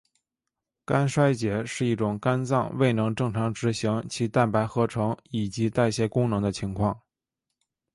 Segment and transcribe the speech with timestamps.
[0.83, 7.01] 肝衰竭是一种肝脏未能正常执行其蛋白合成以及代谢功能的情况。